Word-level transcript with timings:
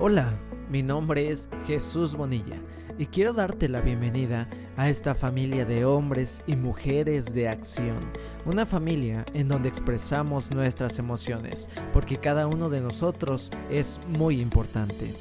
Hola, 0.00 0.34
mi 0.68 0.82
nombre 0.82 1.30
es 1.30 1.48
Jesús 1.68 2.16
Bonilla 2.16 2.56
y 2.98 3.06
quiero 3.06 3.32
darte 3.32 3.68
la 3.68 3.80
bienvenida 3.80 4.48
a 4.76 4.88
esta 4.88 5.14
familia 5.14 5.64
de 5.64 5.84
hombres 5.84 6.42
y 6.48 6.56
mujeres 6.56 7.32
de 7.32 7.48
acción. 7.48 8.10
Una 8.44 8.66
familia 8.66 9.24
en 9.34 9.46
donde 9.46 9.68
expresamos 9.68 10.50
nuestras 10.50 10.98
emociones, 10.98 11.68
porque 11.92 12.18
cada 12.18 12.48
uno 12.48 12.70
de 12.70 12.80
nosotros 12.80 13.52
es 13.70 14.00
muy 14.08 14.40
importante. 14.40 15.14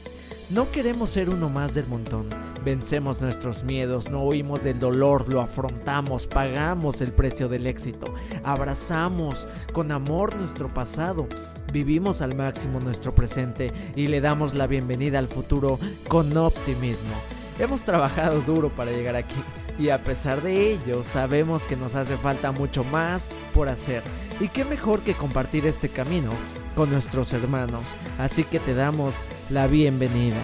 No 0.50 0.72
queremos 0.72 1.12
ser 1.12 1.30
uno 1.30 1.50
más 1.50 1.76
del 1.76 1.88
montón. 1.88 2.30
Vencemos 2.66 3.22
nuestros 3.22 3.64
miedos, 3.64 4.10
no 4.10 4.24
huimos 4.24 4.64
del 4.64 4.80
dolor, 4.80 5.30
lo 5.30 5.40
afrontamos, 5.40 6.26
pagamos 6.26 7.00
el 7.02 7.12
precio 7.12 7.48
del 7.48 7.68
éxito, 7.68 8.14
abrazamos 8.44 9.48
con 9.72 9.92
amor 9.92 10.36
nuestro 10.36 10.68
pasado, 10.68 11.28
vivimos 11.74 12.22
al 12.22 12.36
máximo 12.36 12.80
nuestro 12.80 13.14
presente 13.14 13.74
y 13.96 14.08
le 14.08 14.22
damos 14.22 14.54
la 14.54 14.68
bienvenida 14.68 15.18
al 15.18 15.28
futuro 15.28 15.80
con 16.08 16.38
optimismo. 16.38 17.16
Hemos 17.60 17.82
trabajado 17.82 18.42
duro 18.42 18.70
para 18.70 18.92
llegar 18.92 19.16
aquí 19.16 19.44
y 19.80 19.90
a 19.90 20.04
pesar 20.04 20.44
de 20.44 20.72
ello 20.72 21.04
sabemos 21.04 21.66
que 21.66 21.76
nos 21.76 21.96
hace 21.96 22.16
falta 22.16 22.52
mucho 22.52 22.84
más 22.84 23.32
por 23.54 23.70
hacer. 23.70 24.04
Y 24.40 24.50
qué 24.50 24.64
mejor 24.64 25.02
que 25.02 25.16
compartir 25.16 25.66
este 25.66 25.90
camino 25.90 26.32
con 26.76 26.92
nuestros 26.92 27.34
hermanos, 27.34 27.84
así 28.20 28.44
que 28.44 28.60
te 28.60 28.76
damos 28.76 29.24
la 29.50 29.66
bienvenida. 29.66 30.42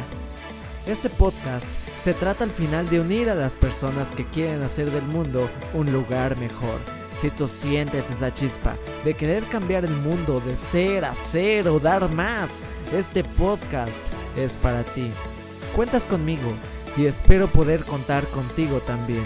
Este 0.87 1.09
podcast 1.09 1.67
se 1.99 2.15
trata 2.15 2.43
al 2.43 2.51
final 2.51 2.89
de 2.89 3.01
unir 3.01 3.29
a 3.29 3.35
las 3.35 3.55
personas 3.55 4.11
que 4.11 4.25
quieren 4.25 4.63
hacer 4.63 4.89
del 4.89 5.03
mundo 5.03 5.47
un 5.75 5.91
lugar 5.91 6.37
mejor. 6.37 6.98
Si 7.19 7.29
tú 7.29 7.49
sientes 7.49 8.09
esa 8.09 8.33
chispa 8.33 8.77
de 9.03 9.13
querer 9.13 9.43
cambiar 9.45 9.83
el 9.83 9.91
mundo, 9.91 10.39
de 10.39 10.55
ser, 10.55 11.03
hacer 11.03 11.67
o 11.67 11.77
dar 11.77 12.09
más, 12.09 12.63
este 12.93 13.25
podcast 13.25 13.99
es 14.37 14.55
para 14.55 14.83
ti. 14.83 15.11
Cuentas 15.75 16.05
conmigo 16.05 16.53
y 16.95 17.07
espero 17.07 17.47
poder 17.47 17.83
contar 17.83 18.25
contigo 18.27 18.79
también. 18.79 19.25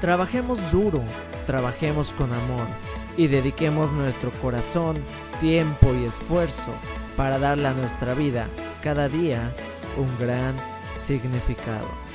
Trabajemos 0.00 0.72
duro, 0.72 1.04
trabajemos 1.46 2.10
con 2.12 2.32
amor 2.32 2.66
y 3.16 3.28
dediquemos 3.28 3.92
nuestro 3.92 4.32
corazón, 4.42 4.96
tiempo 5.40 5.94
y 5.94 6.06
esfuerzo 6.06 6.72
para 7.16 7.38
darle 7.38 7.68
a 7.68 7.72
nuestra 7.72 8.14
vida 8.14 8.48
cada 8.82 9.08
día 9.08 9.52
un 9.96 10.08
gran 10.18 10.56
significado. 11.00 12.09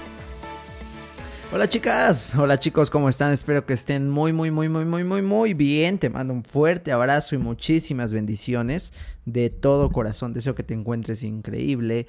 Hola 1.51 1.69
chicas, 1.69 2.35
hola 2.35 2.59
chicos, 2.59 2.89
¿cómo 2.89 3.07
están? 3.07 3.31
Espero 3.31 3.65
que 3.65 3.73
estén 3.73 4.09
muy, 4.09 4.33
muy, 4.33 4.51
muy, 4.51 4.67
muy, 4.67 4.83
muy, 4.83 5.03
muy, 5.03 5.21
muy 5.21 5.53
bien. 5.53 5.99
Te 5.99 6.09
mando 6.09 6.33
un 6.33 6.43
fuerte 6.43 6.91
abrazo 6.91 7.35
y 7.35 7.37
muchísimas 7.37 8.11
bendiciones 8.11 8.91
de 9.25 9.49
todo 9.49 9.91
corazón. 9.91 10.33
Deseo 10.33 10.55
que 10.55 10.63
te 10.63 10.73
encuentres 10.73 11.23
increíble. 11.23 12.07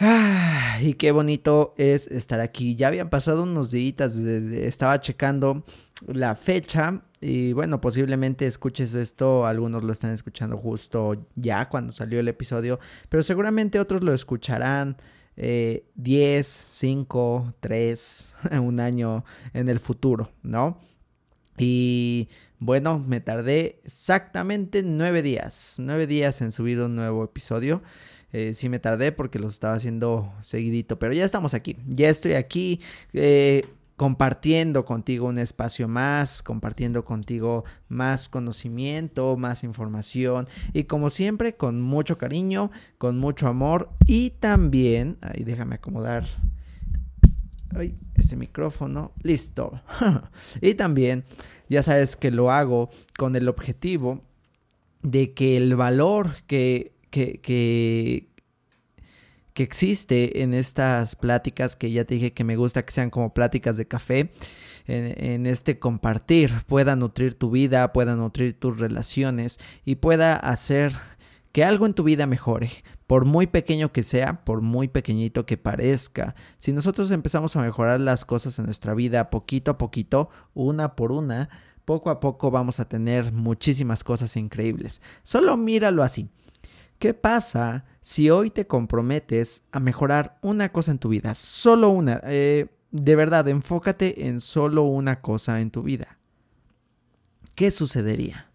Ah, 0.00 0.78
y 0.80 0.94
qué 0.94 1.10
bonito 1.10 1.72
es 1.76 2.06
estar 2.08 2.40
aquí. 2.40 2.76
Ya 2.76 2.88
habían 2.88 3.08
pasado 3.08 3.44
unos 3.44 3.70
días, 3.70 4.16
estaba 4.16 5.00
checando 5.00 5.64
la 6.06 6.34
fecha 6.34 7.02
y 7.20 7.52
bueno, 7.52 7.80
posiblemente 7.80 8.46
escuches 8.46 8.94
esto, 8.94 9.46
algunos 9.46 9.82
lo 9.82 9.92
están 9.92 10.12
escuchando 10.12 10.56
justo 10.56 11.26
ya 11.34 11.68
cuando 11.68 11.92
salió 11.92 12.20
el 12.20 12.28
episodio, 12.28 12.78
pero 13.08 13.22
seguramente 13.22 13.80
otros 13.80 14.04
lo 14.04 14.14
escucharán 14.14 14.96
10, 15.38 16.46
5, 16.46 17.54
3, 17.60 18.36
un 18.60 18.80
año 18.80 19.24
en 19.54 19.68
el 19.68 19.78
futuro, 19.78 20.30
¿no? 20.42 20.78
Y 21.58 22.28
bueno, 22.60 22.98
me 22.98 23.20
tardé 23.20 23.80
exactamente 23.84 24.82
nueve 24.82 25.22
días, 25.22 25.76
nueve 25.78 26.06
días 26.06 26.40
en 26.40 26.52
subir 26.52 26.80
un 26.80 26.96
nuevo 26.96 27.24
episodio. 27.24 27.82
Eh, 28.32 28.52
sí 28.54 28.68
me 28.68 28.78
tardé 28.78 29.12
porque 29.12 29.38
los 29.38 29.54
estaba 29.54 29.74
haciendo 29.74 30.32
seguidito, 30.40 30.98
pero 30.98 31.14
ya 31.14 31.24
estamos 31.24 31.54
aquí, 31.54 31.76
ya 31.86 32.08
estoy 32.08 32.34
aquí. 32.34 32.80
Eh, 33.12 33.64
compartiendo 33.98 34.84
contigo 34.84 35.26
un 35.26 35.40
espacio 35.40 35.88
más, 35.88 36.44
compartiendo 36.44 37.04
contigo 37.04 37.64
más 37.88 38.28
conocimiento, 38.28 39.36
más 39.36 39.64
información 39.64 40.46
y 40.72 40.84
como 40.84 41.10
siempre 41.10 41.56
con 41.56 41.82
mucho 41.82 42.16
cariño, 42.16 42.70
con 42.96 43.18
mucho 43.18 43.48
amor 43.48 43.90
y 44.06 44.30
también, 44.30 45.18
ahí 45.20 45.42
déjame 45.42 45.74
acomodar 45.74 46.26
ay, 47.76 47.96
este 48.14 48.36
micrófono, 48.36 49.10
listo. 49.24 49.80
y 50.62 50.74
también, 50.74 51.24
ya 51.68 51.82
sabes 51.82 52.14
que 52.14 52.30
lo 52.30 52.52
hago 52.52 52.90
con 53.18 53.34
el 53.34 53.48
objetivo 53.48 54.22
de 55.02 55.34
que 55.34 55.56
el 55.56 55.74
valor 55.74 56.36
que, 56.46 56.92
que, 57.10 57.40
que, 57.40 58.27
que 59.58 59.64
existe 59.64 60.44
en 60.44 60.54
estas 60.54 61.16
pláticas 61.16 61.74
que 61.74 61.90
ya 61.90 62.04
te 62.04 62.14
dije 62.14 62.32
que 62.32 62.44
me 62.44 62.54
gusta 62.54 62.84
que 62.84 62.92
sean 62.92 63.10
como 63.10 63.34
pláticas 63.34 63.76
de 63.76 63.88
café, 63.88 64.30
en, 64.86 65.46
este 65.46 65.80
compartir, 65.80 66.52
pueda 66.68 66.94
nutrir 66.94 67.34
tu 67.34 67.50
vida, 67.50 67.92
pueda 67.92 68.14
nutrir 68.14 68.56
tus 68.56 68.78
relaciones 68.78 69.58
y 69.84 69.96
pueda 69.96 70.36
hacer 70.36 70.92
que 71.50 71.64
algo 71.64 71.86
en 71.86 71.94
tu 71.94 72.04
vida 72.04 72.28
mejore, 72.28 72.70
por 73.08 73.24
muy 73.24 73.48
pequeño 73.48 73.90
que 73.90 74.04
sea, 74.04 74.44
por 74.44 74.60
muy 74.60 74.86
pequeñito 74.86 75.44
que 75.44 75.56
parezca. 75.56 76.36
Si 76.58 76.72
nosotros 76.72 77.10
empezamos 77.10 77.56
a 77.56 77.62
mejorar 77.62 77.98
las 77.98 78.24
cosas 78.24 78.60
en 78.60 78.66
nuestra 78.66 78.94
vida 78.94 79.28
poquito 79.28 79.72
a 79.72 79.78
poquito, 79.78 80.30
una 80.54 80.94
por 80.94 81.10
una, 81.10 81.50
poco 81.84 82.10
a 82.10 82.20
poco 82.20 82.52
vamos 82.52 82.78
a 82.78 82.88
tener 82.88 83.32
muchísimas 83.32 84.04
cosas 84.04 84.36
increíbles. 84.36 85.02
Solo 85.24 85.56
míralo 85.56 86.04
así. 86.04 86.28
¿Qué 86.98 87.14
pasa 87.14 87.84
si 88.00 88.30
hoy 88.30 88.50
te 88.50 88.66
comprometes 88.66 89.64
a 89.70 89.78
mejorar 89.78 90.38
una 90.42 90.72
cosa 90.72 90.90
en 90.90 90.98
tu 90.98 91.10
vida? 91.10 91.34
Solo 91.34 91.90
una. 91.90 92.20
Eh, 92.24 92.66
de 92.90 93.16
verdad, 93.16 93.46
enfócate 93.48 94.26
en 94.26 94.40
solo 94.40 94.82
una 94.84 95.20
cosa 95.20 95.60
en 95.60 95.70
tu 95.70 95.82
vida. 95.82 96.18
¿Qué 97.54 97.70
sucedería? 97.70 98.50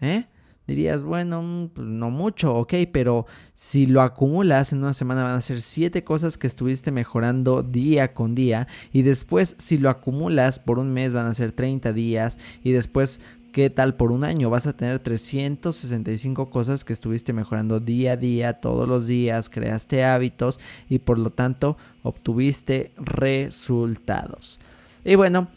¿Eh? 0.00 0.26
Dirías, 0.66 1.02
bueno, 1.02 1.42
mm, 1.42 1.68
pues 1.68 1.86
no 1.86 2.10
mucho, 2.10 2.54
ok, 2.54 2.74
pero 2.92 3.26
si 3.54 3.86
lo 3.86 4.00
acumulas 4.00 4.72
en 4.72 4.78
una 4.78 4.94
semana 4.94 5.24
van 5.24 5.34
a 5.34 5.40
ser 5.40 5.60
siete 5.60 6.04
cosas 6.04 6.38
que 6.38 6.46
estuviste 6.46 6.92
mejorando 6.92 7.62
día 7.62 8.14
con 8.14 8.34
día 8.34 8.68
y 8.92 9.02
después 9.02 9.56
si 9.58 9.76
lo 9.76 9.90
acumulas 9.90 10.60
por 10.60 10.78
un 10.78 10.92
mes 10.92 11.12
van 11.12 11.26
a 11.26 11.34
ser 11.34 11.50
30 11.50 11.92
días 11.92 12.38
y 12.62 12.70
después 12.70 13.20
¿Qué 13.52 13.68
tal 13.68 13.96
por 13.96 14.12
un 14.12 14.24
año? 14.24 14.48
Vas 14.48 14.66
a 14.66 14.74
tener 14.74 14.98
365 14.98 16.48
cosas 16.48 16.84
que 16.84 16.94
estuviste 16.94 17.34
mejorando 17.34 17.80
día 17.80 18.12
a 18.12 18.16
día, 18.16 18.54
todos 18.54 18.88
los 18.88 19.06
días, 19.06 19.50
creaste 19.50 20.04
hábitos 20.04 20.58
y 20.88 21.00
por 21.00 21.18
lo 21.18 21.28
tanto 21.28 21.76
obtuviste 22.02 22.92
resultados. 22.96 24.58
Y 25.04 25.16
bueno, 25.16 25.48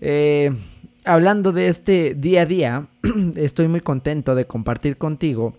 eh, 0.00 0.50
hablando 1.04 1.52
de 1.52 1.68
este 1.68 2.14
día 2.14 2.42
a 2.42 2.46
día, 2.46 2.86
estoy 3.36 3.68
muy 3.68 3.82
contento 3.82 4.34
de 4.34 4.46
compartir 4.46 4.96
contigo 4.96 5.52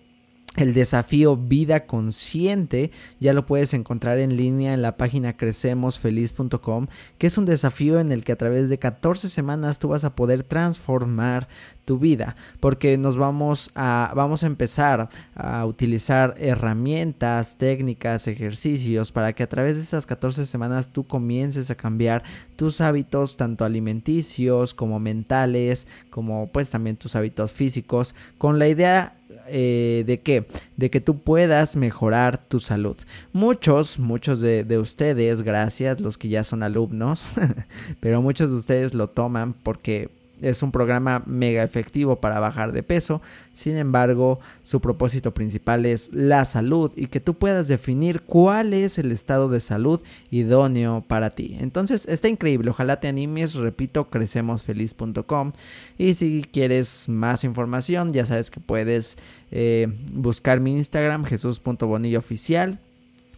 el 0.56 0.74
desafío 0.74 1.36
Vida 1.36 1.86
Consciente 1.86 2.91
ya 3.19 3.34
lo 3.34 3.46
puedes 3.46 3.74
encontrar 3.74 4.19
en 4.19 4.38
línea 4.38 4.74
en 4.74 4.84
la 4.84 4.97
página 4.97 5.36
crecemosfeliz.com, 5.36 6.88
que 7.18 7.28
es 7.28 7.38
un 7.38 7.46
desafío 7.46 8.00
en 8.00 8.12
el 8.12 8.24
que 8.24 8.34
a 8.34 8.38
través 8.38 8.69
de 8.69 8.78
14 8.78 9.30
semanas 9.30 9.80
tú 9.80 9.90
vas 9.90 10.03
a 10.03 10.16
poder 10.16 10.44
transformar 10.44 11.47
tu 11.86 11.97
vida, 11.97 12.36
porque 12.59 12.97
nos 12.97 13.18
vamos 13.18 13.72
a 13.75 14.13
vamos 14.16 14.44
a 14.44 14.47
empezar 14.47 15.09
a 15.36 15.66
utilizar 15.66 16.36
herramientas, 16.38 17.58
técnicas, 17.58 18.28
ejercicios 18.28 19.12
para 19.12 19.34
que 19.34 19.44
a 19.44 19.50
través 19.50 19.75
de 19.75 19.81
esas 19.81 20.06
14 20.06 20.46
semanas 20.46 20.90
tú 20.90 21.06
comiences 21.06 21.72
a 21.72 21.75
cambiar 21.75 22.24
tus 22.56 22.80
hábitos 22.80 23.38
tanto 23.38 23.66
alimenticios 23.66 24.74
como 24.74 25.00
mentales, 25.00 25.88
como 26.09 26.47
pues 26.47 26.69
también 26.69 26.96
tus 26.96 27.16
hábitos 27.16 27.52
físicos 27.52 28.16
con 28.38 28.59
la 28.59 28.68
idea 28.68 29.16
eh, 29.48 30.04
de 30.06 30.20
qué? 30.22 30.46
De 30.78 30.90
que 30.90 31.02
tú 31.02 31.20
puedas 31.20 31.76
mejorar 31.76 32.38
tu 32.48 32.59
salud. 32.59 32.98
Muchos, 33.31 34.00
muchos 34.00 34.40
de, 34.40 34.63
de 34.63 34.78
ustedes, 34.78 35.42
gracias, 35.42 36.00
los 36.00 36.18
que 36.18 36.30
ya 36.30 36.44
son 36.44 36.63
alumnos, 36.63 37.31
pero 38.00 38.22
muchos 38.22 38.50
de 38.50 38.56
ustedes 38.57 38.94
lo 38.94 39.10
toman 39.10 39.54
porque 39.54 40.10
es 40.41 40.63
un 40.63 40.71
programa 40.71 41.24
mega 41.25 41.63
efectivo 41.63 42.18
para 42.19 42.39
bajar 42.39 42.71
de 42.71 42.83
peso, 42.83 43.21
sin 43.53 43.77
embargo 43.77 44.39
su 44.63 44.81
propósito 44.81 45.33
principal 45.33 45.85
es 45.85 46.12
la 46.13 46.45
salud 46.45 46.91
y 46.95 47.07
que 47.07 47.19
tú 47.19 47.35
puedas 47.35 47.68
definir 47.68 48.21
cuál 48.21 48.74
es 48.74 48.97
el 48.97 49.12
estado 49.12 49.50
de 49.50 49.59
salud 49.59 50.01
idóneo 50.31 51.03
para 51.07 51.30
ti. 51.30 51.57
Entonces 51.59 52.07
está 52.07 52.27
increíble, 52.27 52.69
ojalá 52.69 53.00
te 53.00 53.07
animes, 53.07 53.53
repito, 53.53 54.09
crecemosfeliz.com 54.09 55.53
y 55.97 56.13
si 56.15 56.45
quieres 56.51 57.07
más 57.07 57.44
información 57.44 58.13
ya 58.13 58.25
sabes 58.25 58.51
que 58.51 58.59
puedes 58.59 59.18
eh, 59.51 59.88
buscar 60.12 60.59
mi 60.59 60.74
Instagram 60.74 61.25
jesús.bonilla 61.25 62.21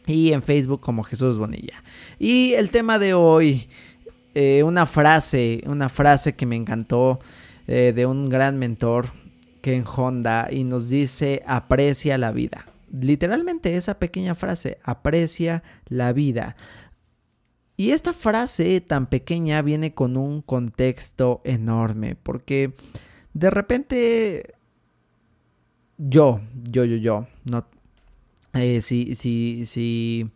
y 0.07 0.33
en 0.33 0.43
Facebook 0.43 0.81
como 0.81 1.03
Jesús 1.03 1.37
Bonilla. 1.37 1.83
Y 2.19 2.53
el 2.53 2.69
tema 2.69 2.99
de 2.99 3.13
hoy 3.13 3.67
eh, 4.35 4.63
una 4.63 4.85
frase, 4.85 5.63
una 5.65 5.89
frase 5.89 6.35
que 6.35 6.45
me 6.45 6.55
encantó 6.55 7.19
eh, 7.67 7.93
de 7.95 8.05
un 8.05 8.29
gran 8.29 8.59
mentor, 8.59 9.07
Ken 9.61 9.83
Honda, 9.85 10.49
y 10.51 10.63
nos 10.63 10.89
dice, 10.89 11.41
aprecia 11.47 12.17
la 12.17 12.31
vida. 12.31 12.65
literalmente 12.91 13.75
esa 13.75 13.97
pequeña 13.97 14.35
frase, 14.35 14.77
aprecia 14.83 15.63
la 15.87 16.13
vida. 16.13 16.55
Y 17.77 17.91
esta 17.91 18.13
frase 18.13 18.79
tan 18.81 19.07
pequeña 19.07 19.61
viene 19.61 19.93
con 19.93 20.15
un 20.15 20.41
contexto 20.41 21.41
enorme, 21.43 22.15
porque 22.15 22.73
de 23.33 23.49
repente 23.49 24.55
yo, 25.97 26.41
yo, 26.63 26.85
yo, 26.85 26.97
yo, 26.97 27.27
no, 27.45 27.65
eh, 28.53 28.81
si, 28.81 29.15
si, 29.15 29.65
si 29.65 30.29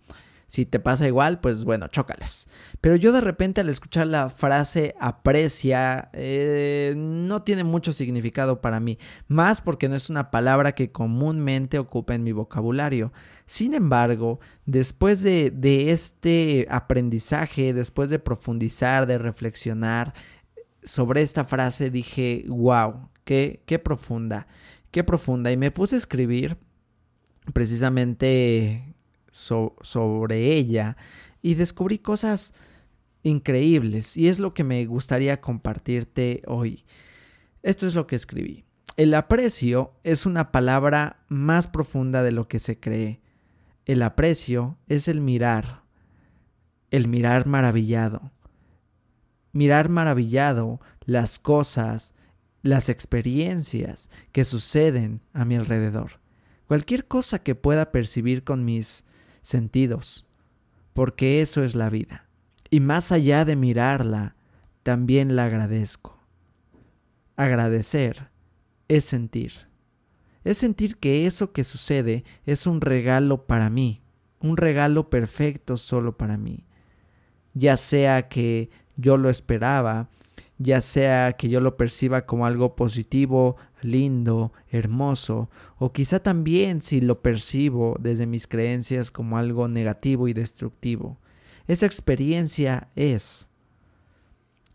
si 0.50 0.66
te 0.66 0.80
pasa 0.80 1.08
igual, 1.08 1.40
pues 1.42 1.64
bueno, 1.64 1.88
chócales. 1.90 2.50
Pero 2.82 2.96
yo 2.96 3.12
de 3.12 3.22
repente 3.22 3.62
al 3.62 3.70
escuchar 3.70 4.08
la 4.08 4.30
frase 4.30 4.96
aprecia, 5.00 6.10
eh, 6.14 6.96
no 6.98 7.44
tiene 7.44 7.64
mucho 7.64 7.94
significado 7.94 8.60
para 8.60 8.80
mí. 8.80 8.98
Más 9.28 9.62
porque 9.62 9.88
no 9.88 9.96
es 9.96 10.10
una 10.10 10.32
palabra 10.32 10.74
que 10.74 10.92
comúnmente 10.92 11.78
ocupa 11.78 12.16
en 12.16 12.24
mi 12.24 12.32
vocabulario. 12.32 13.14
Sin 13.46 13.76
embargo, 13.76 14.40
después 14.66 15.22
de, 15.22 15.52
de 15.52 15.92
este 15.92 16.66
aprendizaje, 16.72 17.72
después 17.72 18.10
de 18.10 18.18
profundizar, 18.18 19.06
de 19.06 19.20
reflexionar 19.20 20.16
sobre 20.84 21.22
esta 21.22 21.46
frase, 21.46 21.92
dije, 21.92 22.46
wow, 22.48 23.10
qué, 23.24 23.62
qué 23.68 23.78
profunda, 23.78 24.48
qué 24.90 25.04
profunda. 25.04 25.52
Y 25.52 25.58
me 25.58 25.70
puse 25.70 25.94
a 25.94 26.00
escribir 26.00 26.58
precisamente 27.54 28.96
sobre 29.32 30.54
ella 30.54 30.98
y 31.42 31.56
descubrí 31.56 32.00
cosas 32.00 32.54
increíbles 33.24 34.18
y 34.18 34.30
es 34.30 34.40
lo 34.40 34.54
que 34.54 34.64
me 34.64 34.86
gustaría 34.86 35.42
compartirte 35.42 36.42
hoy. 36.48 36.86
Esto 37.64 37.88
es 37.88 37.96
lo 37.96 38.08
que 38.08 38.16
escribí. 38.16 38.66
El 38.98 39.14
aprecio 39.14 39.94
es 40.04 40.26
una 40.26 40.52
palabra 40.52 41.24
más 41.28 41.68
profunda 41.68 42.24
de 42.24 42.32
lo 42.32 42.48
que 42.48 42.60
se 42.60 42.80
cree. 42.80 43.22
El 43.86 44.02
aprecio 44.02 44.78
es 44.88 45.08
el 45.08 45.22
mirar, 45.22 45.84
el 46.92 47.08
mirar 47.08 47.48
maravillado. 47.48 48.32
Mirar 49.52 49.90
maravillado 49.90 50.80
las 51.06 51.40
cosas, 51.40 52.14
las 52.62 52.90
experiencias 52.90 54.10
que 54.32 54.46
suceden 54.46 55.22
a 55.34 55.46
mi 55.46 55.56
alrededor. 55.56 56.20
Cualquier 56.68 57.08
cosa 57.08 57.40
que 57.40 57.56
pueda 57.56 57.92
percibir 57.92 58.44
con 58.44 58.64
mis 58.64 59.06
sentidos, 59.42 60.26
porque 60.94 61.42
eso 61.42 61.64
es 61.64 61.76
la 61.76 61.90
vida. 61.90 62.26
Y 62.70 62.80
más 62.80 63.12
allá 63.12 63.46
de 63.46 63.56
mirarla, 63.56 64.36
también 64.84 65.36
la 65.36 65.46
agradezco. 65.46 66.18
Agradecer 67.36 68.30
es 68.88 69.06
sentir. 69.06 69.54
Es 70.44 70.58
sentir 70.58 70.98
que 70.98 71.26
eso 71.26 71.52
que 71.52 71.64
sucede 71.64 72.24
es 72.46 72.68
un 72.68 72.82
regalo 72.82 73.46
para 73.46 73.70
mí, 73.70 74.02
un 74.40 74.58
regalo 74.58 75.10
perfecto 75.10 75.78
solo 75.78 76.18
para 76.18 76.38
mí. 76.38 76.66
Ya 77.54 77.78
sea 77.78 78.30
que 78.30 78.70
yo 78.96 79.18
lo 79.18 79.30
esperaba, 79.30 80.10
ya 80.60 80.82
sea 80.82 81.34
que 81.34 81.48
yo 81.48 81.62
lo 81.62 81.78
perciba 81.78 82.26
como 82.26 82.46
algo 82.46 82.76
positivo, 82.76 83.56
lindo, 83.82 84.52
hermoso, 84.70 85.50
o 85.78 85.94
quizá 85.94 86.20
también 86.20 86.82
si 86.82 87.00
lo 87.00 87.22
percibo 87.22 87.96
desde 88.00 88.28
mis 88.28 88.46
creencias 88.46 89.10
como 89.10 89.38
algo 89.38 89.70
negativo 89.70 90.28
y 90.28 90.34
destructivo. 90.34 91.18
Esa 91.68 91.86
experiencia 91.86 92.90
es. 92.96 93.48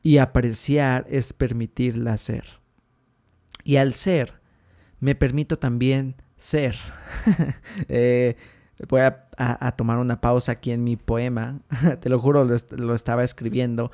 Y 0.03 0.19
apreciar 0.19 1.07
es 1.11 1.33
permitirla 1.33 2.17
ser. 2.17 2.45
Y 3.63 3.77
al 3.77 3.95
ser, 3.95 4.41
me 5.01 5.15
permito 5.15 5.59
también 5.59 6.17
ser. 6.39 6.77
Eh, 7.89 8.37
voy 8.89 9.01
a, 9.01 9.73
tomar 9.77 9.99
una 9.99 10.21
pausa 10.21 10.53
aquí 10.53 10.71
en 10.71 10.85
mi 10.85 10.97
poema. 10.97 11.61
Te 12.01 12.09
lo 12.09 12.19
juro, 12.19 12.45
lo 12.45 12.95
estaba 12.95 13.25
escribiendo. 13.25 13.91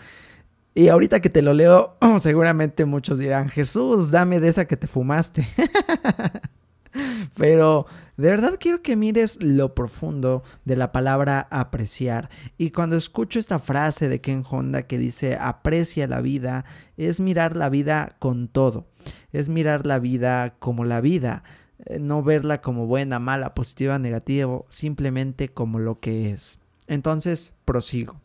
Y 0.74 0.88
ahorita 0.88 1.20
que 1.20 1.30
te 1.30 1.42
lo 1.42 1.52
leo, 1.52 1.96
seguramente 2.20 2.84
muchos 2.84 3.18
dirán, 3.18 3.48
Jesús, 3.48 4.10
dame 4.10 4.40
de 4.40 4.48
esa 4.48 4.66
que 4.66 4.76
te 4.76 4.86
fumaste. 4.86 5.48
Pero 7.36 7.86
de 8.16 8.28
verdad 8.30 8.56
quiero 8.60 8.82
que 8.82 8.96
mires 8.96 9.42
lo 9.42 9.74
profundo 9.74 10.42
de 10.64 10.76
la 10.76 10.92
palabra 10.92 11.48
apreciar. 11.50 12.28
Y 12.58 12.70
cuando 12.70 12.96
escucho 12.96 13.38
esta 13.38 13.58
frase 13.58 14.08
de 14.08 14.20
Ken 14.20 14.44
Honda 14.48 14.82
que 14.82 14.98
dice 14.98 15.36
aprecia 15.40 16.06
la 16.06 16.20
vida, 16.20 16.64
es 16.96 17.20
mirar 17.20 17.56
la 17.56 17.68
vida 17.68 18.16
con 18.18 18.48
todo. 18.48 18.86
Es 19.32 19.48
mirar 19.48 19.86
la 19.86 19.98
vida 19.98 20.54
como 20.58 20.84
la 20.84 21.00
vida. 21.00 21.44
Eh, 21.86 21.98
no 21.98 22.22
verla 22.22 22.60
como 22.60 22.86
buena, 22.86 23.18
mala, 23.18 23.54
positiva, 23.54 23.98
negativa, 23.98 24.62
simplemente 24.68 25.48
como 25.48 25.78
lo 25.78 25.98
que 26.00 26.30
es. 26.30 26.58
Entonces, 26.86 27.54
prosigo. 27.64 28.20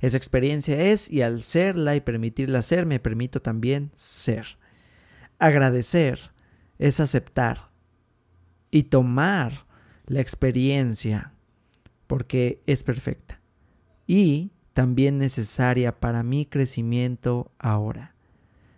Esa 0.00 0.16
experiencia 0.16 0.80
es 0.80 1.10
y 1.10 1.22
al 1.22 1.42
serla 1.42 1.96
y 1.96 2.00
permitirla 2.00 2.62
ser, 2.62 2.86
me 2.86 3.00
permito 3.00 3.40
también 3.40 3.90
ser. 3.94 4.58
Agradecer 5.38 6.32
es 6.78 7.00
aceptar 7.00 7.70
y 8.70 8.84
tomar 8.84 9.66
la 10.06 10.20
experiencia 10.20 11.32
porque 12.06 12.62
es 12.66 12.82
perfecta 12.82 13.40
y 14.06 14.52
también 14.72 15.18
necesaria 15.18 16.00
para 16.00 16.22
mi 16.22 16.46
crecimiento 16.46 17.52
ahora. 17.58 18.14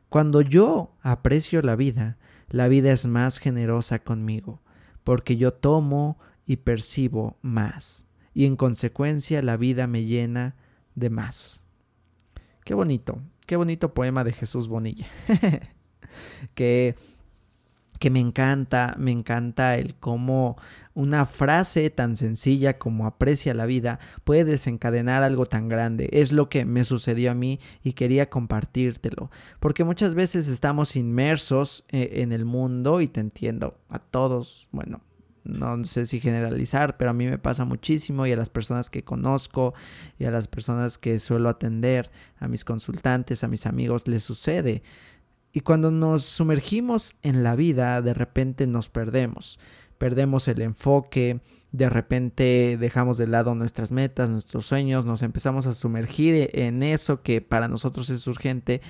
Cuando 0.09 0.41
yo 0.43 0.97
aprecio 1.03 1.63
la 1.63 1.77
vida, 1.77 2.19
la 2.49 2.69
vida 2.69 2.93
es 2.93 3.07
más 3.07 3.39
generosa 3.39 3.99
conmigo, 3.99 4.63
porque 5.03 5.37
yo 5.37 5.53
tomo 5.53 6.19
y 6.47 6.57
percibo 6.57 7.37
más, 7.43 8.07
y 8.33 8.45
en 8.45 8.57
consecuencia 8.57 9.43
la 9.43 9.57
vida 9.57 9.87
me 9.87 10.05
llena 10.05 10.57
de 10.95 11.11
más. 11.11 11.63
Qué 12.65 12.75
bonito, 12.75 13.21
qué 13.47 13.57
bonito 13.57 13.93
poema 13.93 14.25
de 14.25 14.33
Jesús 14.33 14.69
Bonilla. 14.69 15.07
que, 16.55 16.95
que 17.99 18.11
me 18.11 18.21
encanta, 18.21 18.95
me 18.99 19.11
encanta 19.11 19.77
el 19.77 19.95
cómo 19.97 20.57
una 20.95 21.27
frase 21.27 21.91
tan 21.91 22.17
sencilla 22.17 22.79
como 22.79 23.07
aprecia 23.07 23.53
la 23.53 23.67
vida 23.67 23.99
puede 24.25 24.45
desencadenar 24.45 25.23
algo 25.23 25.47
tan 25.47 25.69
grande. 25.69 26.09
Es 26.13 26.33
lo 26.33 26.49
que 26.49 26.65
me 26.65 26.85
sucedió 26.85 27.33
a 27.33 27.35
mí 27.35 27.61
y 27.83 27.93
quería 27.93 28.31
compartírtelo. 28.31 29.31
Porque 29.61 29.85
muchas 29.85 30.15
veces 30.15 30.49
estamos 30.49 30.97
inmersos 30.97 31.85
eh, 31.91 32.23
en 32.23 32.33
el 32.33 32.45
mundo 32.45 33.01
y 33.01 33.09
te 33.09 33.21
entiendo 33.21 33.77
a 33.91 33.99
todos, 33.99 34.69
bueno, 34.71 35.01
no 35.45 35.85
sé 35.85 36.07
si 36.07 36.21
generalizar, 36.21 36.97
pero 36.97 37.11
a 37.11 37.15
mí 37.15 37.27
me 37.27 37.39
pasa 37.39 37.65
muchísimo 37.65 38.27
y 38.27 38.33
a 38.33 38.37
las 38.37 38.49
personas 38.49 38.91
que 38.91 39.05
conozco 39.05 39.75
y 40.19 40.25
a 40.25 40.31
las 40.31 40.49
personas 40.49 40.99
que 40.99 41.19
suelo 41.19 41.49
atender, 41.49 42.11
a 42.39 42.49
mis 42.49 42.65
consultantes, 42.65 43.45
a 43.45 43.49
mis 43.49 43.67
amigos, 43.67 44.09
les 44.09 44.25
sucede. 44.25 44.83
Y 45.53 45.61
cuando 45.61 45.91
nos 45.91 46.25
sumergimos 46.25 47.17
en 47.23 47.45
la 47.45 47.55
vida, 47.55 48.01
de 48.03 48.15
repente 48.15 48.67
nos 48.67 48.89
perdemos. 48.89 49.61
Perdemos 49.99 50.49
el 50.49 50.61
enfoque, 50.63 51.41
de 51.71 51.89
repente 51.89 52.77
dejamos 52.81 53.19
de 53.19 53.29
lado 53.29 53.55
nuestras 53.55 53.93
metas, 53.93 54.31
nuestros 54.31 54.67
sueños, 54.67 55.05
nos 55.05 55.23
empezamos 55.23 55.67
a 55.67 55.75
sumergir 55.75 56.51
en 56.55 56.83
eso 56.83 57.23
que 57.23 57.41
para 57.41 57.69
nosotros 57.69 58.11
es 58.11 58.27
urgente. 58.27 58.81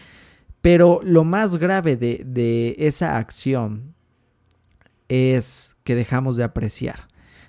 Pero 0.62 1.00
lo 1.02 1.24
más 1.24 1.56
grave 1.56 1.96
de, 1.96 2.22
de 2.24 2.76
esa 2.78 3.18
acción 3.18 3.94
es 5.14 5.76
que 5.84 5.94
dejamos 5.94 6.36
de 6.36 6.44
apreciar. 6.44 7.08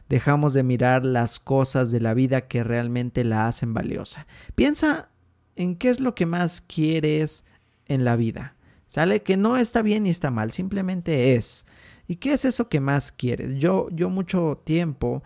Dejamos 0.09 0.53
de 0.53 0.63
mirar 0.63 1.03
las 1.03 1.39
cosas 1.39 1.91
de 1.91 1.99
la 1.99 2.13
vida 2.13 2.41
que 2.41 2.63
realmente 2.63 3.23
la 3.23 3.47
hacen 3.47 3.73
valiosa. 3.73 4.27
Piensa 4.53 5.09
en 5.55 5.75
qué 5.75 5.89
es 5.89 5.99
lo 5.99 6.13
que 6.13 6.25
más 6.25 6.61
quieres 6.61 7.45
en 7.87 8.05
la 8.05 8.15
vida. 8.15 8.55
Sale 8.87 9.23
que 9.23 9.35
no 9.35 9.57
está 9.57 9.81
bien 9.81 10.03
ni 10.03 10.09
está 10.09 10.31
mal, 10.31 10.51
simplemente 10.51 11.35
es. 11.35 11.65
¿Y 12.07 12.17
qué 12.17 12.33
es 12.33 12.45
eso 12.45 12.69
que 12.69 12.79
más 12.79 13.11
quieres? 13.11 13.55
Yo, 13.55 13.89
yo 13.91 14.09
mucho 14.09 14.61
tiempo 14.63 15.23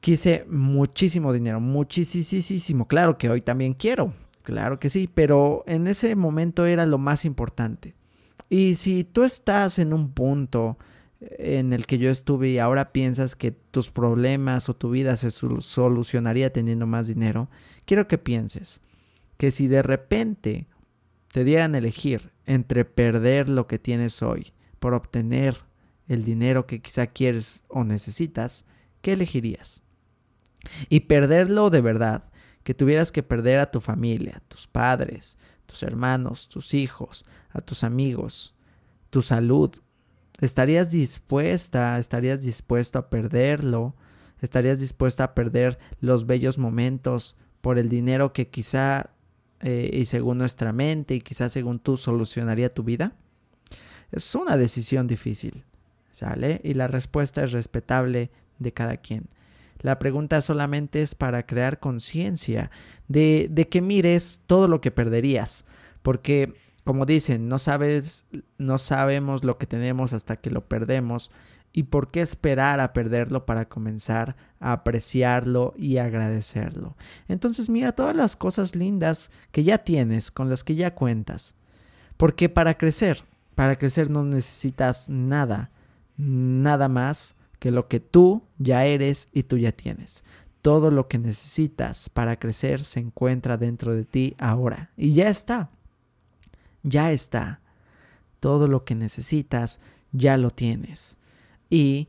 quise 0.00 0.44
muchísimo 0.48 1.32
dinero, 1.32 1.60
muchísimo. 1.60 2.86
Claro 2.86 3.18
que 3.18 3.30
hoy 3.30 3.40
también 3.40 3.74
quiero, 3.74 4.12
claro 4.42 4.78
que 4.78 4.90
sí, 4.90 5.08
pero 5.12 5.64
en 5.66 5.86
ese 5.86 6.14
momento 6.16 6.66
era 6.66 6.86
lo 6.86 6.98
más 6.98 7.24
importante. 7.24 7.94
Y 8.50 8.76
si 8.76 9.04
tú 9.04 9.24
estás 9.24 9.78
en 9.78 9.92
un 9.92 10.12
punto 10.12 10.78
en 11.20 11.72
el 11.72 11.86
que 11.86 11.98
yo 11.98 12.10
estuve 12.10 12.50
y 12.50 12.58
ahora 12.58 12.92
piensas 12.92 13.34
que 13.34 13.50
tus 13.50 13.90
problemas 13.90 14.68
o 14.68 14.74
tu 14.74 14.90
vida 14.90 15.16
se 15.16 15.30
solucionaría 15.30 16.52
teniendo 16.52 16.86
más 16.86 17.08
dinero, 17.08 17.48
quiero 17.84 18.06
que 18.06 18.18
pienses 18.18 18.80
que 19.36 19.50
si 19.50 19.68
de 19.68 19.82
repente 19.82 20.66
te 21.32 21.44
dieran 21.44 21.74
elegir 21.74 22.32
entre 22.46 22.84
perder 22.84 23.48
lo 23.48 23.66
que 23.66 23.78
tienes 23.78 24.22
hoy 24.22 24.52
por 24.78 24.94
obtener 24.94 25.58
el 26.06 26.24
dinero 26.24 26.66
que 26.66 26.80
quizá 26.80 27.06
quieres 27.06 27.62
o 27.68 27.84
necesitas, 27.84 28.66
¿qué 29.02 29.12
elegirías? 29.12 29.82
Y 30.88 31.00
perderlo 31.00 31.70
de 31.70 31.80
verdad, 31.80 32.24
que 32.62 32.74
tuvieras 32.74 33.12
que 33.12 33.22
perder 33.22 33.60
a 33.60 33.70
tu 33.70 33.80
familia, 33.80 34.42
tus 34.48 34.66
padres, 34.66 35.38
tus 35.66 35.82
hermanos, 35.82 36.48
tus 36.48 36.74
hijos, 36.74 37.24
a 37.50 37.60
tus 37.60 37.84
amigos, 37.84 38.54
tu 39.10 39.22
salud, 39.22 39.70
¿Estarías 40.40 40.90
dispuesta, 40.90 41.98
estarías 41.98 42.42
dispuesto 42.42 42.98
a 42.98 43.10
perderlo? 43.10 43.94
¿Estarías 44.40 44.78
dispuesta 44.78 45.24
a 45.24 45.34
perder 45.34 45.78
los 46.00 46.26
bellos 46.26 46.58
momentos 46.58 47.36
por 47.60 47.78
el 47.78 47.88
dinero 47.88 48.32
que 48.32 48.48
quizá 48.48 49.10
eh, 49.60 49.90
y 49.92 50.04
según 50.06 50.38
nuestra 50.38 50.72
mente 50.72 51.16
y 51.16 51.20
quizá 51.20 51.48
según 51.48 51.80
tú 51.80 51.96
solucionaría 51.96 52.72
tu 52.72 52.84
vida? 52.84 53.14
Es 54.12 54.34
una 54.36 54.56
decisión 54.56 55.08
difícil, 55.08 55.64
¿sale? 56.12 56.60
Y 56.62 56.74
la 56.74 56.86
respuesta 56.86 57.42
es 57.42 57.50
respetable 57.50 58.30
de 58.60 58.72
cada 58.72 58.98
quien. 58.98 59.26
La 59.80 59.98
pregunta 59.98 60.40
solamente 60.40 61.02
es 61.02 61.14
para 61.14 61.46
crear 61.46 61.80
conciencia 61.80 62.70
de, 63.08 63.48
de 63.50 63.68
que 63.68 63.80
mires 63.80 64.40
todo 64.46 64.68
lo 64.68 64.80
que 64.80 64.90
perderías, 64.90 65.64
porque 66.02 66.54
como 66.88 67.04
dicen, 67.04 67.48
no 67.48 67.58
sabes, 67.58 68.24
no 68.56 68.78
sabemos 68.78 69.44
lo 69.44 69.58
que 69.58 69.66
tenemos 69.66 70.14
hasta 70.14 70.36
que 70.36 70.50
lo 70.50 70.68
perdemos. 70.68 71.30
¿Y 71.70 71.82
por 71.82 72.10
qué 72.10 72.22
esperar 72.22 72.80
a 72.80 72.94
perderlo 72.94 73.44
para 73.44 73.68
comenzar 73.68 74.36
a 74.58 74.72
apreciarlo 74.72 75.74
y 75.76 75.98
agradecerlo? 75.98 76.96
Entonces 77.28 77.68
mira 77.68 77.92
todas 77.92 78.16
las 78.16 78.36
cosas 78.36 78.74
lindas 78.74 79.30
que 79.52 79.64
ya 79.64 79.76
tienes, 79.76 80.30
con 80.30 80.48
las 80.48 80.64
que 80.64 80.76
ya 80.76 80.94
cuentas. 80.94 81.56
Porque 82.16 82.48
para 82.48 82.78
crecer, 82.78 83.22
para 83.54 83.76
crecer 83.76 84.08
no 84.08 84.24
necesitas 84.24 85.10
nada, 85.10 85.68
nada 86.16 86.88
más 86.88 87.34
que 87.58 87.70
lo 87.70 87.86
que 87.88 88.00
tú 88.00 88.44
ya 88.56 88.86
eres 88.86 89.28
y 89.34 89.42
tú 89.42 89.58
ya 89.58 89.72
tienes. 89.72 90.24
Todo 90.62 90.90
lo 90.90 91.06
que 91.06 91.18
necesitas 91.18 92.08
para 92.08 92.38
crecer 92.38 92.82
se 92.82 93.00
encuentra 93.00 93.58
dentro 93.58 93.94
de 93.94 94.06
ti 94.06 94.36
ahora 94.38 94.88
y 94.96 95.12
ya 95.12 95.28
está 95.28 95.68
ya 96.82 97.12
está. 97.12 97.60
Todo 98.40 98.68
lo 98.68 98.84
que 98.84 98.94
necesitas 98.94 99.80
ya 100.12 100.36
lo 100.36 100.50
tienes. 100.50 101.16
Y 101.70 102.08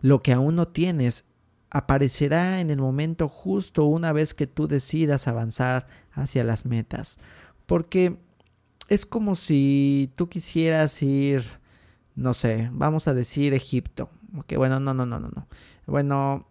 lo 0.00 0.22
que 0.22 0.32
aún 0.32 0.56
no 0.56 0.68
tienes 0.68 1.24
aparecerá 1.70 2.60
en 2.60 2.70
el 2.70 2.78
momento 2.78 3.28
justo 3.28 3.84
una 3.84 4.12
vez 4.12 4.34
que 4.34 4.46
tú 4.46 4.68
decidas 4.68 5.28
avanzar 5.28 5.86
hacia 6.12 6.44
las 6.44 6.64
metas. 6.66 7.18
Porque 7.66 8.16
es 8.88 9.04
como 9.04 9.34
si 9.34 10.12
tú 10.16 10.28
quisieras 10.28 11.02
ir, 11.02 11.44
no 12.14 12.34
sé, 12.34 12.70
vamos 12.72 13.08
a 13.08 13.14
decir 13.14 13.52
Egipto. 13.52 14.10
Ok, 14.36 14.54
bueno, 14.56 14.80
no, 14.80 14.94
no, 14.94 15.06
no, 15.06 15.20
no, 15.20 15.28
no. 15.28 15.46
Bueno, 15.86 16.48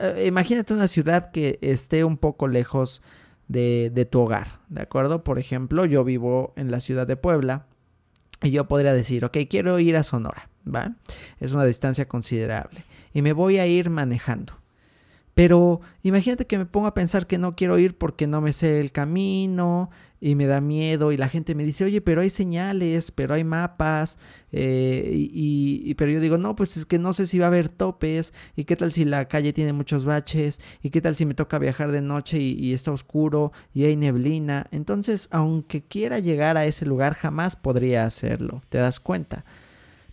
eh, 0.00 0.24
imagínate 0.26 0.74
una 0.74 0.88
ciudad 0.88 1.30
que 1.30 1.58
esté 1.62 2.04
un 2.04 2.16
poco 2.16 2.48
lejos 2.48 3.02
de, 3.48 4.08
tu 4.10 4.20
hogar, 4.20 4.60
¿de 4.68 4.82
acuerdo? 4.82 5.24
Por 5.24 5.38
ejemplo, 5.38 5.84
yo 5.84 6.04
vivo 6.04 6.52
en 6.56 6.70
la 6.70 6.80
ciudad 6.80 7.06
de 7.06 7.16
Puebla 7.16 7.66
y 8.42 8.50
yo 8.50 8.66
podría 8.66 8.92
decir, 8.92 9.24
ok, 9.24 9.38
quiero 9.48 9.78
ir 9.78 9.96
a 9.96 10.02
Sonora, 10.02 10.50
¿va? 10.66 10.96
Es 11.40 11.52
una 11.52 11.64
distancia 11.64 12.06
considerable 12.08 12.84
y 13.12 13.22
me 13.22 13.32
voy 13.32 13.58
a 13.58 13.66
ir 13.66 13.90
manejando. 13.90 14.54
Pero 15.34 15.80
imagínate 16.04 16.46
que 16.46 16.58
me 16.58 16.66
pongo 16.66 16.86
a 16.86 16.94
pensar 16.94 17.26
que 17.26 17.38
no 17.38 17.56
quiero 17.56 17.78
ir 17.78 17.96
porque 17.98 18.28
no 18.28 18.40
me 18.40 18.52
sé 18.52 18.80
el 18.80 18.92
camino 18.92 19.90
y 20.20 20.36
me 20.36 20.46
da 20.46 20.60
miedo 20.60 21.10
y 21.10 21.16
la 21.16 21.28
gente 21.28 21.56
me 21.56 21.64
dice, 21.64 21.84
oye, 21.84 22.00
pero 22.00 22.20
hay 22.20 22.30
señales, 22.30 23.10
pero 23.10 23.34
hay 23.34 23.42
mapas, 23.42 24.18
eh, 24.52 25.10
y, 25.12 25.92
pero 25.96 26.12
yo 26.12 26.20
digo, 26.20 26.38
no, 26.38 26.54
pues 26.54 26.76
es 26.76 26.86
que 26.86 26.98
no 27.00 27.12
sé 27.12 27.26
si 27.26 27.40
va 27.40 27.46
a 27.46 27.48
haber 27.48 27.68
topes 27.68 28.32
y 28.56 28.64
qué 28.64 28.76
tal 28.76 28.92
si 28.92 29.04
la 29.04 29.26
calle 29.26 29.52
tiene 29.52 29.72
muchos 29.72 30.04
baches 30.04 30.60
y 30.82 30.90
qué 30.90 31.00
tal 31.00 31.16
si 31.16 31.26
me 31.26 31.34
toca 31.34 31.58
viajar 31.58 31.90
de 31.90 32.00
noche 32.00 32.38
y, 32.38 32.52
y 32.52 32.72
está 32.72 32.92
oscuro 32.92 33.52
y 33.74 33.84
hay 33.84 33.96
neblina. 33.96 34.68
Entonces, 34.70 35.28
aunque 35.32 35.82
quiera 35.82 36.20
llegar 36.20 36.56
a 36.56 36.64
ese 36.64 36.86
lugar, 36.86 37.14
jamás 37.14 37.56
podría 37.56 38.04
hacerlo, 38.04 38.62
¿te 38.68 38.78
das 38.78 39.00
cuenta? 39.00 39.44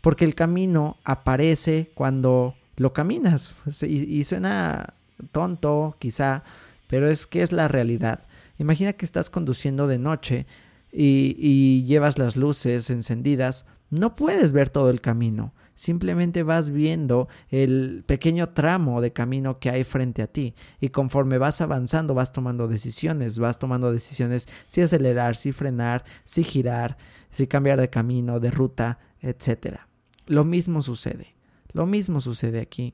Porque 0.01 0.25
el 0.25 0.33
camino 0.33 0.97
aparece 1.03 1.91
cuando 1.93 2.55
lo 2.75 2.91
caminas 2.91 3.55
y, 3.83 4.17
y 4.17 4.23
suena 4.23 4.95
tonto, 5.31 5.95
quizá, 5.99 6.43
pero 6.87 7.09
es 7.09 7.27
que 7.27 7.41
es 7.41 7.51
la 7.51 7.67
realidad. 7.67 8.27
Imagina 8.57 8.93
que 8.93 9.05
estás 9.05 9.29
conduciendo 9.29 9.87
de 9.87 9.97
noche 9.97 10.45
y, 10.91 11.83
llevas 11.85 12.17
las 12.17 12.35
luces 12.35 12.89
encendidas, 12.89 13.65
no 13.89 14.15
puedes 14.15 14.51
ver 14.51 14.69
todo 14.69 14.89
el 14.89 15.01
camino. 15.01 15.53
Simplemente 15.73 16.43
vas 16.43 16.69
viendo 16.69 17.27
el 17.49 18.03
pequeño 18.05 18.49
tramo 18.49 19.01
de 19.01 19.13
camino 19.13 19.57
que 19.57 19.71
hay 19.71 19.83
frente 19.83 20.21
a 20.21 20.27
ti 20.27 20.53
y 20.79 20.89
conforme 20.89 21.39
vas 21.39 21.59
avanzando 21.59 22.13
vas 22.13 22.33
tomando 22.33 22.67
decisiones, 22.67 23.39
vas 23.39 23.57
tomando 23.57 23.91
decisiones 23.91 24.47
si 24.67 24.81
acelerar, 24.81 25.35
si 25.35 25.51
frenar, 25.53 26.03
si 26.23 26.43
girar, 26.43 26.97
si 27.31 27.47
cambiar 27.47 27.79
de 27.79 27.89
camino, 27.89 28.39
de 28.39 28.51
ruta, 28.51 28.99
etc. 29.21 29.79
Lo 30.27 30.43
mismo 30.43 30.83
sucede, 30.83 31.33
lo 31.73 31.87
mismo 31.87 32.21
sucede 32.21 32.59
aquí. 32.59 32.93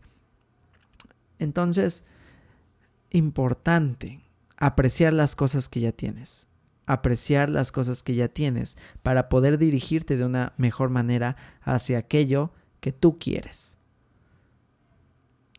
Entonces, 1.39 2.05
importante 3.11 4.21
apreciar 4.57 5.13
las 5.13 5.35
cosas 5.35 5.69
que 5.69 5.79
ya 5.79 5.91
tienes, 5.91 6.47
apreciar 6.85 7.49
las 7.49 7.71
cosas 7.71 8.03
que 8.03 8.15
ya 8.15 8.27
tienes 8.27 8.77
para 9.03 9.29
poder 9.29 9.57
dirigirte 9.57 10.17
de 10.17 10.25
una 10.25 10.53
mejor 10.57 10.89
manera 10.89 11.37
hacia 11.61 11.99
aquello 11.99 12.51
que 12.79 12.91
tú 12.91 13.19
quieres. 13.19 13.75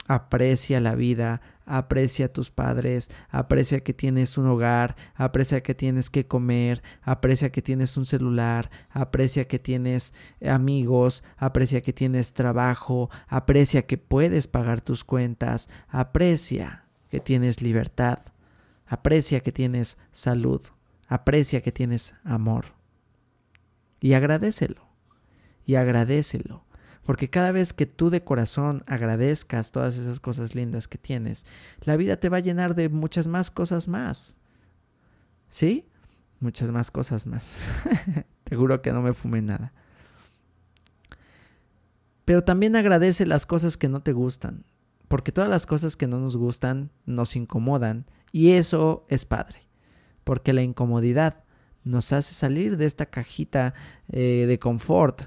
Aprecia 0.06 0.80
la 0.80 0.94
vida, 0.94 1.42
aprecia 1.66 2.32
tus 2.32 2.50
padres, 2.50 3.10
aprecia 3.28 3.80
que 3.80 3.92
tienes 3.92 4.38
un 4.38 4.46
hogar, 4.46 4.96
aprecia 5.14 5.62
que 5.62 5.74
tienes 5.74 6.08
que 6.08 6.26
comer, 6.26 6.82
aprecia 7.02 7.52
que 7.52 7.60
tienes 7.60 7.94
un 7.98 8.06
celular, 8.06 8.70
aprecia 8.88 9.46
que 9.46 9.58
tienes 9.58 10.14
amigos, 10.42 11.22
aprecia 11.36 11.82
que 11.82 11.92
tienes 11.92 12.32
trabajo, 12.32 13.10
aprecia 13.26 13.86
que 13.86 13.98
puedes 13.98 14.48
pagar 14.48 14.80
tus 14.80 15.04
cuentas, 15.04 15.68
aprecia 15.88 16.87
que 17.10 17.20
tienes 17.20 17.62
libertad, 17.62 18.20
aprecia 18.86 19.40
que 19.40 19.52
tienes 19.52 19.98
salud, 20.12 20.62
aprecia 21.06 21.62
que 21.62 21.72
tienes 21.72 22.14
amor. 22.24 22.66
Y 24.00 24.12
agradecelo, 24.12 24.86
y 25.64 25.74
agradecelo, 25.74 26.64
porque 27.04 27.30
cada 27.30 27.52
vez 27.52 27.72
que 27.72 27.86
tú 27.86 28.10
de 28.10 28.22
corazón 28.22 28.84
agradezcas 28.86 29.72
todas 29.72 29.96
esas 29.96 30.20
cosas 30.20 30.54
lindas 30.54 30.88
que 30.88 30.98
tienes, 30.98 31.46
la 31.80 31.96
vida 31.96 32.18
te 32.18 32.28
va 32.28 32.36
a 32.36 32.40
llenar 32.40 32.74
de 32.74 32.88
muchas 32.88 33.26
más 33.26 33.50
cosas 33.50 33.88
más. 33.88 34.38
¿Sí? 35.48 35.88
Muchas 36.40 36.70
más 36.70 36.90
cosas 36.90 37.26
más. 37.26 37.64
te 38.44 38.54
juro 38.54 38.82
que 38.82 38.92
no 38.92 39.02
me 39.02 39.14
fume 39.14 39.42
nada. 39.42 39.72
Pero 42.24 42.44
también 42.44 42.76
agradece 42.76 43.24
las 43.24 43.46
cosas 43.46 43.78
que 43.78 43.88
no 43.88 44.02
te 44.02 44.12
gustan 44.12 44.64
porque 45.08 45.32
todas 45.32 45.50
las 45.50 45.66
cosas 45.66 45.96
que 45.96 46.06
no 46.06 46.20
nos 46.20 46.36
gustan 46.36 46.90
nos 47.06 47.34
incomodan 47.34 48.06
y 48.30 48.52
eso 48.52 49.06
es 49.08 49.24
padre, 49.24 49.66
porque 50.24 50.52
la 50.52 50.62
incomodidad 50.62 51.44
nos 51.84 52.12
hace 52.12 52.34
salir 52.34 52.76
de 52.76 52.86
esta 52.86 53.06
cajita 53.06 53.74
eh, 54.10 54.44
de 54.46 54.58
confort 54.58 55.22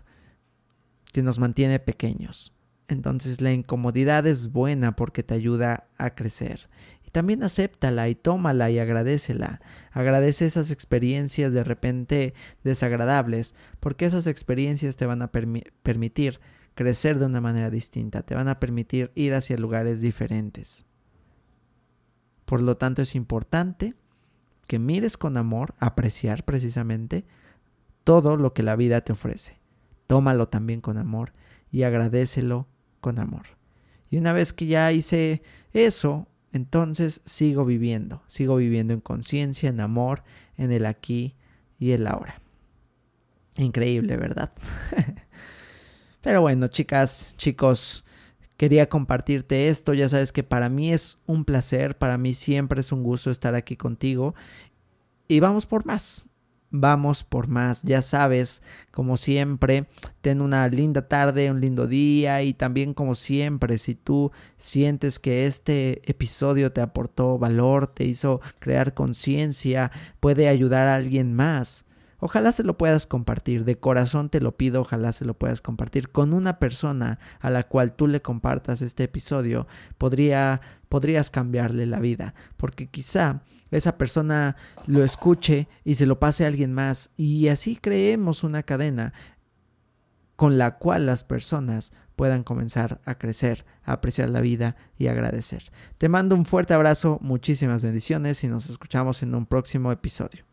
que 1.11 1.23
nos 1.23 1.39
mantiene 1.39 1.79
pequeños. 1.79 2.53
Entonces 2.87 3.41
la 3.41 3.53
incomodidad 3.53 4.27
es 4.27 4.51
buena 4.51 4.95
porque 4.95 5.23
te 5.23 5.33
ayuda 5.33 5.87
a 5.97 6.13
crecer. 6.13 6.69
Y 7.05 7.09
también 7.09 7.41
acéptala 7.41 8.09
y 8.09 8.15
tómala 8.15 8.69
y 8.69 8.79
agradecela. 8.79 9.61
Agradece 9.91 10.45
esas 10.45 10.71
experiencias 10.71 11.53
de 11.53 11.63
repente 11.63 12.33
desagradables 12.63 13.55
porque 13.79 14.05
esas 14.05 14.27
experiencias 14.27 14.97
te 14.97 15.05
van 15.05 15.21
a 15.21 15.31
permitir 15.31 16.39
crecer 16.81 17.19
de 17.19 17.27
una 17.27 17.41
manera 17.41 17.69
distinta, 17.69 18.23
te 18.23 18.33
van 18.33 18.47
a 18.47 18.59
permitir 18.59 19.11
ir 19.13 19.35
hacia 19.35 19.55
lugares 19.55 20.01
diferentes. 20.01 20.83
Por 22.45 22.63
lo 22.63 22.75
tanto, 22.75 23.03
es 23.03 23.13
importante 23.13 23.93
que 24.65 24.79
mires 24.79 25.15
con 25.15 25.37
amor, 25.37 25.75
apreciar 25.77 26.43
precisamente 26.43 27.23
todo 28.03 28.35
lo 28.35 28.55
que 28.55 28.63
la 28.63 28.75
vida 28.75 29.01
te 29.01 29.11
ofrece. 29.11 29.59
Tómalo 30.07 30.47
también 30.47 30.81
con 30.81 30.97
amor 30.97 31.33
y 31.69 31.83
agradecelo 31.83 32.67
con 32.99 33.19
amor. 33.19 33.45
Y 34.09 34.17
una 34.17 34.33
vez 34.33 34.51
que 34.51 34.65
ya 34.65 34.91
hice 34.91 35.43
eso, 35.73 36.27
entonces 36.51 37.21
sigo 37.25 37.63
viviendo, 37.63 38.23
sigo 38.25 38.55
viviendo 38.55 38.95
en 38.95 39.01
conciencia, 39.01 39.69
en 39.69 39.81
amor, 39.81 40.23
en 40.57 40.71
el 40.71 40.87
aquí 40.87 41.35
y 41.77 41.91
el 41.91 42.07
ahora. 42.07 42.41
Increíble, 43.57 44.17
¿verdad? 44.17 44.51
Pero 46.21 46.41
bueno, 46.41 46.67
chicas, 46.67 47.35
chicos, 47.37 48.05
quería 48.57 48.87
compartirte 48.89 49.69
esto. 49.69 49.93
Ya 49.93 50.07
sabes 50.07 50.31
que 50.31 50.43
para 50.43 50.69
mí 50.69 50.93
es 50.93 51.19
un 51.25 51.45
placer, 51.45 51.97
para 51.97 52.17
mí 52.17 52.33
siempre 52.33 52.81
es 52.81 52.91
un 52.91 53.03
gusto 53.03 53.31
estar 53.31 53.55
aquí 53.55 53.75
contigo. 53.75 54.35
Y 55.27 55.39
vamos 55.39 55.65
por 55.65 55.85
más. 55.85 56.29
Vamos 56.73 57.25
por 57.25 57.49
más, 57.49 57.83
ya 57.83 58.01
sabes, 58.01 58.63
como 58.91 59.17
siempre, 59.17 59.87
ten 60.21 60.39
una 60.39 60.65
linda 60.69 61.09
tarde, 61.09 61.51
un 61.51 61.59
lindo 61.59 61.85
día 61.85 62.43
y 62.43 62.53
también 62.53 62.93
como 62.93 63.13
siempre, 63.15 63.77
si 63.77 63.93
tú 63.93 64.31
sientes 64.57 65.19
que 65.19 65.45
este 65.47 66.01
episodio 66.09 66.71
te 66.71 66.79
aportó 66.79 67.37
valor, 67.37 67.87
te 67.87 68.05
hizo 68.05 68.39
crear 68.59 68.93
conciencia, 68.93 69.91
puede 70.21 70.47
ayudar 70.47 70.87
a 70.87 70.95
alguien 70.95 71.33
más 71.33 71.83
Ojalá 72.23 72.51
se 72.51 72.63
lo 72.63 72.77
puedas 72.77 73.07
compartir, 73.07 73.65
de 73.65 73.79
corazón 73.79 74.29
te 74.29 74.41
lo 74.41 74.55
pido, 74.55 74.81
ojalá 74.81 75.11
se 75.11 75.25
lo 75.25 75.33
puedas 75.33 75.59
compartir 75.59 76.11
con 76.11 76.33
una 76.33 76.59
persona 76.59 77.17
a 77.39 77.49
la 77.49 77.63
cual 77.63 77.93
tú 77.93 78.05
le 78.05 78.21
compartas 78.21 78.83
este 78.83 79.05
episodio, 79.05 79.67
podría 79.97 80.61
podrías 80.87 81.31
cambiarle 81.31 81.87
la 81.87 81.99
vida, 81.99 82.35
porque 82.57 82.87
quizá 82.87 83.41
esa 83.71 83.97
persona 83.97 84.55
lo 84.85 85.03
escuche 85.03 85.67
y 85.83 85.95
se 85.95 86.05
lo 86.05 86.19
pase 86.19 86.43
a 86.43 86.47
alguien 86.47 86.73
más 86.73 87.09
y 87.17 87.47
así 87.47 87.75
creemos 87.75 88.43
una 88.43 88.61
cadena 88.61 89.13
con 90.35 90.59
la 90.59 90.77
cual 90.77 91.07
las 91.07 91.23
personas 91.23 91.93
puedan 92.15 92.43
comenzar 92.43 93.01
a 93.05 93.15
crecer, 93.15 93.65
a 93.83 93.93
apreciar 93.93 94.29
la 94.29 94.41
vida 94.41 94.75
y 94.99 95.07
agradecer. 95.07 95.63
Te 95.97 96.07
mando 96.07 96.35
un 96.35 96.45
fuerte 96.45 96.75
abrazo, 96.75 97.17
muchísimas 97.21 97.81
bendiciones 97.81 98.43
y 98.43 98.47
nos 98.47 98.69
escuchamos 98.69 99.23
en 99.23 99.33
un 99.33 99.47
próximo 99.47 99.91
episodio. 99.91 100.50